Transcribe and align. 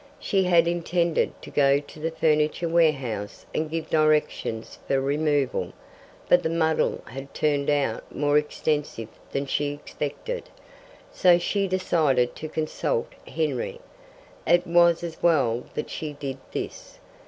She 0.19 0.45
had 0.45 0.67
intended 0.67 1.39
to 1.43 1.51
go 1.51 1.77
to 1.79 1.99
the 1.99 2.09
furniture 2.09 2.67
warehouse 2.67 3.45
and 3.53 3.69
give 3.69 3.87
directions 3.87 4.79
for 4.87 4.99
removal, 4.99 5.73
but 6.27 6.41
the 6.41 6.49
muddle 6.49 7.03
had 7.05 7.35
turned 7.35 7.69
out 7.69 8.03
more 8.11 8.35
extensive 8.35 9.09
than 9.31 9.45
she 9.45 9.71
expected, 9.73 10.49
so 11.11 11.37
she 11.37 11.67
decided 11.67 12.35
to 12.37 12.49
consult 12.49 13.09
Henry. 13.27 13.79
It 14.47 14.65
was 14.65 15.03
as 15.03 15.21
well 15.21 15.65
that 15.75 15.91
she 15.91 16.13
did 16.13 16.39
this. 16.51 16.97